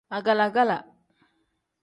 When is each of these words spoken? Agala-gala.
Agala-gala. 0.17 0.77